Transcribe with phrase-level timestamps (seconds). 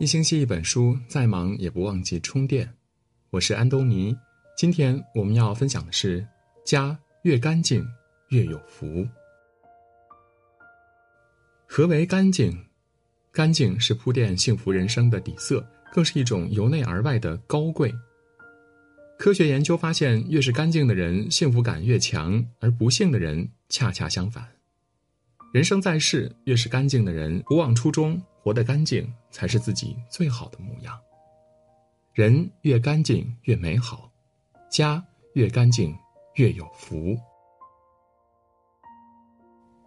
[0.00, 2.72] 一星期一本书，再忙也不忘记充电。
[3.30, 4.16] 我是安东尼，
[4.56, 6.24] 今天我们要分享的是：
[6.64, 7.84] 家越干净
[8.28, 9.04] 越有福。
[11.66, 12.56] 何为干净？
[13.32, 17.92] 干净是铺垫幸福人生的底色，更是一种由内而外的高贵。
[19.18, 24.46] 科学研究发现，越是干净的人，幸福感越强，而不幸的人恰恰相反。
[25.52, 30.98] 人生在世，越是干净的人，不忘初衷，活得干净，才是自己最好的模样。
[32.14, 34.10] 人越干净越美好，
[34.70, 35.94] 家越干净
[36.36, 37.14] 越有福。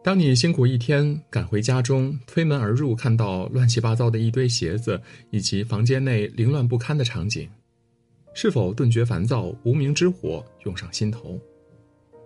[0.03, 7.49] 当你辛苦一天赶回家中，推门而入，看到乱七八糟的一堆鞋子，以及房间内凌乱不堪的场景，
[8.35, 9.45] 是否顿觉烦躁？
[9.63, 11.35] 无名之火涌上心头。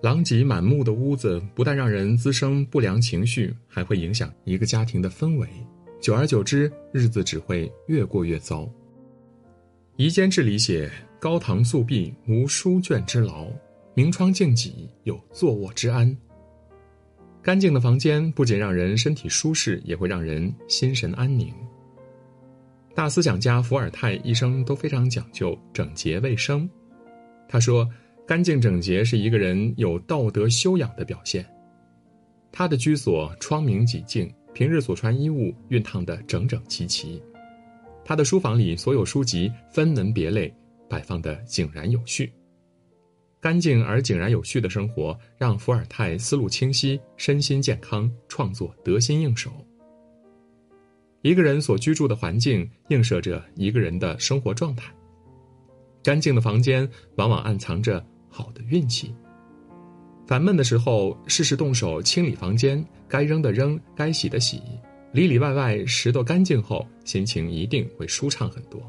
[0.02, 5.48] 狼藉满目的屋子，不但让人滋生不良情绪，还会影响一个家庭的氛围。
[6.06, 8.62] 久而久之，日子只会越过越糟。
[9.96, 10.88] 《夷坚志》里写
[11.20, 13.48] ：“高堂素壁，无书卷之劳；
[13.96, 16.16] 明窗净几，有坐卧之安。”
[17.42, 21.52] 干净的房间不仅让人身体舒适，也会让人心神安宁。
[22.94, 26.70] 大思想家伏尔泰一生都非常讲究整洁卫生。
[27.50, 27.90] 他说。
[28.28, 31.46] 干净整洁是一个人有道德修养的表现。
[32.52, 37.22] 他的居所窗明几净，平日所穿衣物熨烫的整整齐齐。
[38.06, 40.52] 他的书房里所有书籍分门别类，
[40.90, 42.32] 摆放的井然有序。
[43.42, 49.52] 干净而井然有序的生活，让伏尔泰思路清晰，身心健康，创作得心应手。
[51.22, 54.90] 一个人所居住的环境，映射着一个人的生活状态。
[56.02, 58.04] 干净的房间，往往暗藏着。
[58.30, 59.16] 好的运气。
[60.26, 64.62] 烦闷的时候，适时动手清理房间，该扔的扔，该洗的洗，
[65.12, 68.82] 里里外外拾掇干净后，心情一定会舒畅很多。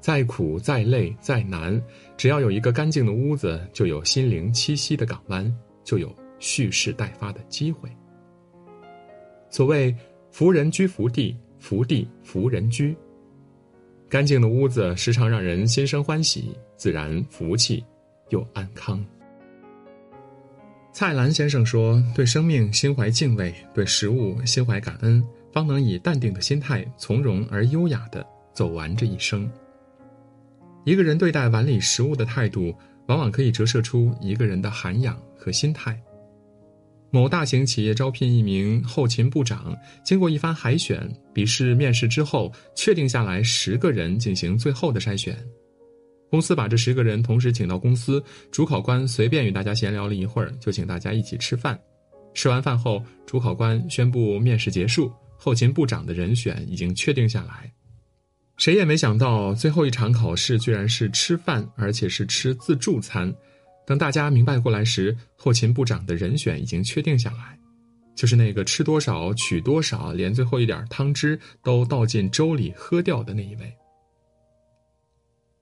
[0.00, 1.82] 再苦再累再难，
[2.16, 7.88] 只要有一个干净的屋子，就有心灵栖息的港湾，就有蓄势待发的机会。
[9.50, 9.94] 所谓
[10.32, 12.96] “福人居福地，福地福人居”。
[14.08, 17.84] 干净的屋子时常让人心生欢喜，自然福气
[18.30, 19.04] 又安康。
[20.94, 25.20] 蔡澜先生说：“对生命心怀敬畏，对食物心怀感恩，
[25.52, 29.50] 方能以淡定的心态，从容而优雅的走完这一生。”
[30.86, 32.72] 一个人对待碗里食物的态度，
[33.08, 36.00] 往往可以折射出一个人的涵养和心态。
[37.10, 45.36] 某大型企业招聘一名后勤部长，经过一番海选、笔试、面试之后，确定下来十个人进行最后的筛选。
[46.34, 51.78] 公司把这十个人同时请到公司，主考官随便与大家闲聊了一会儿，就请大家一起吃饭。
[52.34, 57.72] 吃完饭后，主考官宣布面试结束，后勤部长的人选已经确定下来。
[58.56, 63.32] 谁也没想到，最后一场考试居然是吃饭，而且是吃自助餐。
[63.86, 67.56] 等大家明白过来时，后勤部长的人选已经确定下来，
[68.16, 73.72] 就是那个吃多少取多少，连最后一点汤汁都倒进粥里喝掉的那一位。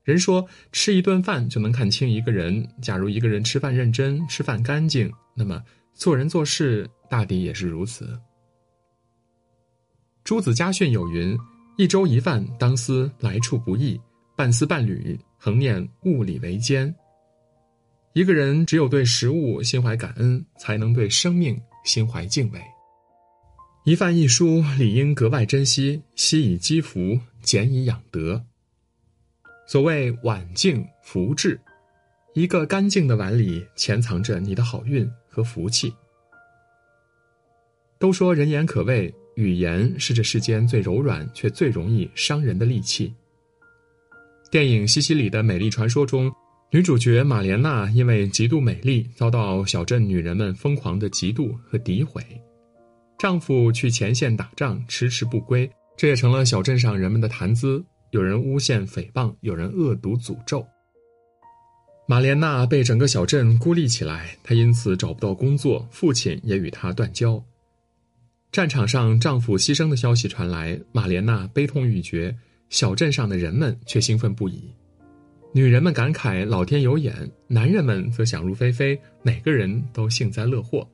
[0.03, 8.19] 人说吃一顿饭就能看清一个人，假如一个人吃饭认真、吃饭干净，那么做人做事大抵也是如此。
[10.25, 11.37] 诸子家训有云
[11.77, 13.97] ：“一粥一饭，当思来处不易；
[14.35, 16.93] 半丝半缕，恒念物里为艰。”
[18.13, 22.61] 一个人只有对食物心怀感恩，才能对生命心怀敬畏。
[23.85, 28.45] 一饭一书理应格外珍惜，惜以积福，俭以养德。
[29.65, 31.59] 所谓碗净福至，
[32.33, 35.93] 一个干净的碗里潜藏着你的好运和福气。
[37.97, 43.13] 都说人言可畏，语言是这世间最柔软却最容易伤人的利器。
[44.51, 46.31] 电影《西西里的美丽传说》中。
[46.69, 52.23] 女主角玛莲娜因为极度美丽，遭到小镇女人们疯狂的嫉妒和诋毁。
[53.19, 57.85] 丈夫去前线打仗，迟迟不归，这也成了小镇上人们的谈资。
[58.13, 60.63] 有人诬陷诽谤，有人恶毒诅咒。
[62.07, 67.43] 玛莲娜被整个小镇孤立起来，她因此找不到工作，父亲也与她断交。
[68.51, 72.35] 战场上丈夫牺牲的消息传来，玛莲娜悲痛欲绝，
[72.69, 74.71] 小镇上的人们却兴奋不已。
[75.51, 77.15] 女人们感慨老天有眼，
[77.47, 80.87] 男人们则想入非非，每个人都幸灾乐祸。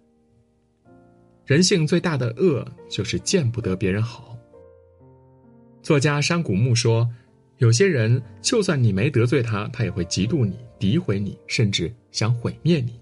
[1.45, 4.38] 人性最大的恶就是见不得别人好。
[5.89, 7.09] 作家山谷木说
[7.57, 12.93] ：“有些人，就算你没得罪他，他也会嫉妒你、诋毁你，甚至想毁灭你。”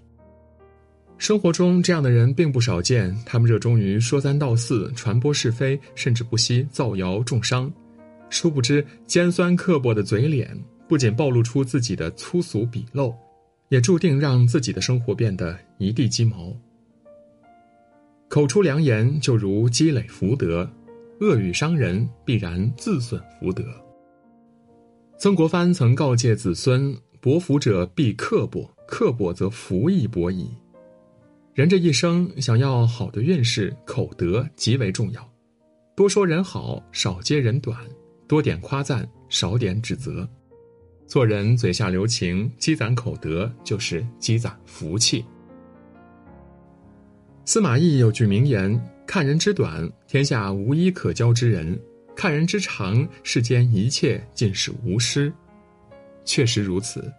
[1.20, 7.70] 生活中这样的人并不少见，他们热衷于说三道四、传播是非，甚至不惜造谣重伤。
[8.30, 10.58] 殊不知，尖酸刻薄的嘴脸
[10.88, 13.14] 不仅暴露出自己的粗俗鄙陋，
[13.68, 16.56] 也注定让自己的生活变得一地鸡毛。
[18.30, 20.70] 口出良言就如积累福德，
[21.20, 23.64] 恶语伤人必然自损福德。
[25.18, 30.50] 曾国藩曾告诫子孙：“薄福者必刻薄，刻薄则福亦薄矣。”
[31.56, 35.28] 人这一生想要好的运势，口德极为重要。
[35.96, 37.76] 多说人好，少揭人短；
[38.28, 40.30] 多点夸赞，少点指责。
[41.08, 45.26] 做人嘴下留情，积攒口德，就是积攒福气。
[47.46, 51.74] 司马懿有句名言：“看人之短，天下无一可交之人；
[52.14, 55.34] 看人之长，世间一切尽是无失。”
[56.26, 57.10] 确实如此。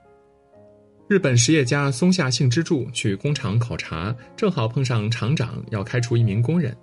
[1.08, 6.76] 日本实业家松下幸之助去工厂考察，正好碰上厂长要开除一名工人。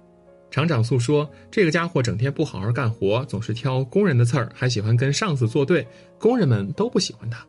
[0.49, 5.87] 厂长诉说，这个家伙整天不好好干活，总是挑工人的刺儿，还喜欢跟上司作对，
[6.17, 7.45] 工人们都不喜欢他。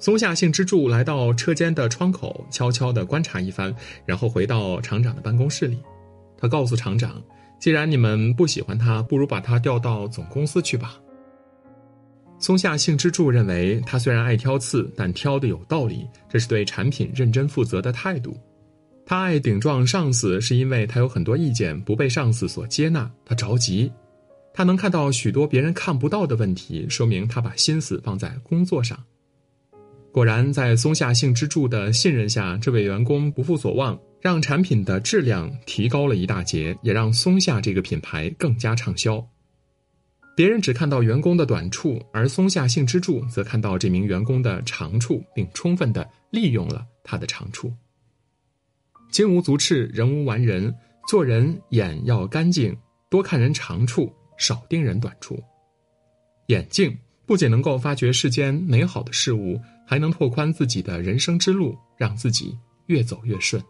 [0.00, 3.72] 松下幸之助来到车间的窗口，悄悄地观察一番，
[4.04, 5.78] 然后回到厂长的办公室里。
[6.42, 7.22] 他告诉厂长
[7.60, 10.98] ：“既然你们不喜欢他，不如把他调到总公司去吧。”
[12.40, 18.36] 松下幸之助认为，他虽然爱挑刺，但挑的有道理，这是对产品认真负责的态度。
[19.06, 23.92] 他爱顶撞上司，是因为他有很多意见不被上司所接纳，他着急。
[24.52, 28.98] 他能看到许多别人看不到的问题，说明他把心思放在工作上。
[30.10, 39.22] 果然，在松下幸之助的信任下，这位员工不负所望，让产品的质量提高了一大截，也让松下这个品牌更加畅销。
[40.36, 47.70] 别人只看到员工的短处，而松下幸之助则看到这名员工的长处，并充分的利用了他的长处。
[49.10, 50.72] 金无足赤，人无完人，
[51.08, 52.74] 做人眼要干净，
[53.10, 55.42] 多看人长处，少盯人短处。
[56.46, 56.96] 眼镜
[57.26, 63.60] 不仅能够发掘世间美好的事物，还能拓宽自己的人生之路，让自己越走越顺。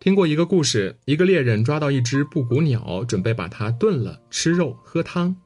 [0.00, 5.36] 听过一个故事，一个猎人抓到一只布谷鸟，准备把它炖了吃肉喝汤。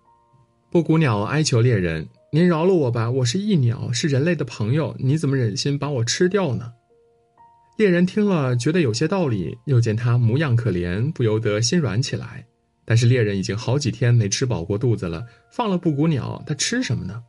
[0.71, 6.71] 布谷鸟哀求猎人：“您饶了我吧，我是异鸟，是人类的朋友，你怎么忍心把我吃掉呢？”
[7.77, 12.47] 猎人听了，觉得有些道理，又见它模样可怜，不由得心软起来。
[12.85, 17.21] 但是猎人已经好几天没吃饱过肚子了，放了布谷鸟，他吃什么呢？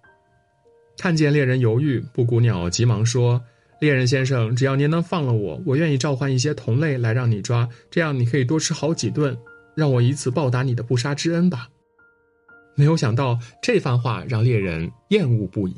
[0.95, 3.41] 看见猎人犹豫，布谷鸟急忙说。
[3.85, 9.37] 猎人先生，只要您能放了我，我愿意召唤一些同类来让你抓，这样你可以多吃好几顿，
[9.75, 11.69] 让我以此报答你的不杀之恩吧。
[12.73, 15.75] 没有想到这番话让猎人厌恶不已。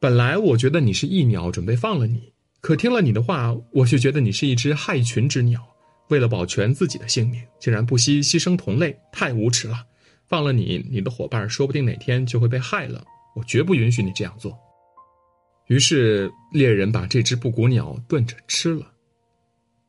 [0.00, 2.32] 本来我觉得你是异鸟，准备放了你，
[2.62, 5.60] 可听了你的话，我却觉得你是一只害群之鸟，
[6.08, 9.84] 为了保全自己的性命，竟然不惜牺牲同类，太无耻了。
[10.28, 13.04] 放了你，你的伙伴说不定哪天就会被害了，
[13.36, 14.58] 我绝不允许你这样做。
[15.72, 18.92] 于是猎人把这只布谷鸟炖着吃了。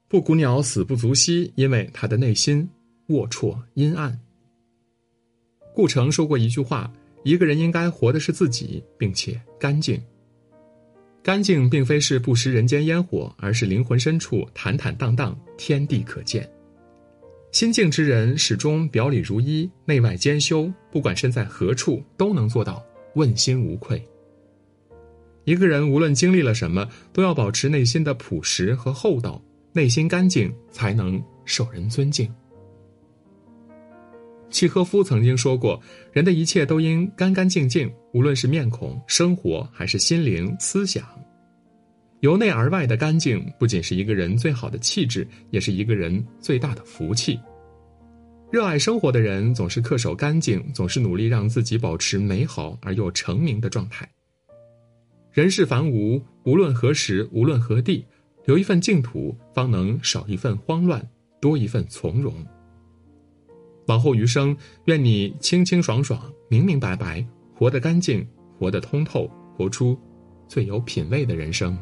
[0.08, 2.66] 布谷鸟死不足惜，因为它的内心
[3.10, 4.18] 龌龊阴暗。
[5.76, 6.90] 顾城说过一句话
[7.26, 10.02] ：“一个人应该活的是自己，并且干净。
[11.22, 16.50] 干净并非是不食人间烟火，而是灵魂深处坦坦荡荡，天地可见。
[17.52, 22.82] 心静之人始终表里如一，内外兼修，不管身在何处，都能做到
[23.16, 24.02] 问心无愧。”
[25.46, 29.42] 一个人无论经历了什么，都要保持内心的朴实和厚道，
[29.74, 32.34] 内心干净才能受人尊敬。
[34.50, 35.82] 契诃夫曾经说过
[36.14, 41.04] ：“人的一切都应干干净净，无论是面孔、生活还是心灵、思想。
[42.22, 47.38] 由内而外的干净，不仅是一个人最好的气质，也是一个人最大的福气。
[48.50, 54.08] 热爱生活的人总是恪守干净，总是努力让自己保持美好而又成名的状态。”
[55.34, 58.06] 人世繁芜，无论何时，无论何地，
[58.46, 61.04] 留一份净土，方能少一份慌乱，
[61.42, 62.32] 多一份从容。
[63.88, 67.26] 往后余生，愿你清清爽爽，明明白白，
[67.56, 68.24] 活得干净，
[68.60, 69.98] 活得通透，活出
[70.48, 71.76] 最有品位的人生。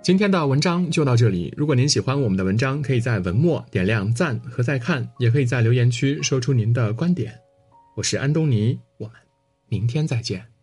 [0.00, 1.52] 今天的文章就到这里。
[1.56, 7.34] 如果您喜欢我们的文章，可以在文末点亮赞和再看，也可以在留言区说出您的观点。
[7.96, 9.16] 我是安东尼，我们
[9.68, 10.55] 明天再见。